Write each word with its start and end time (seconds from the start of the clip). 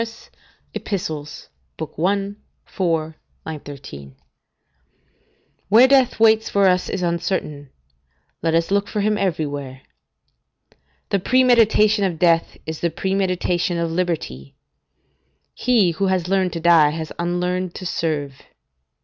Ep., 0.73 0.91
i. 0.91 2.17
4, 2.65 3.15
13.] 3.45 4.15
Where 5.69 5.87
death 5.87 6.19
waits 6.19 6.49
for 6.49 6.67
us 6.67 6.89
is 6.89 7.03
uncertain; 7.03 7.69
let 8.41 8.55
us 8.55 8.71
look 8.71 8.87
for 8.87 9.01
him 9.01 9.15
everywhere. 9.15 9.83
The 11.09 11.19
premeditation 11.19 12.03
of 12.03 12.17
death 12.17 12.57
is 12.65 12.79
the 12.79 12.89
premeditation 12.89 13.77
of 13.77 13.91
liberty; 13.91 14.55
he 15.53 15.91
who 15.91 16.07
has 16.07 16.27
learned 16.27 16.53
to 16.53 16.59
die 16.59 16.89
has 16.89 17.11
unlearned 17.19 17.75
to 17.75 17.85
serve. 17.85 18.41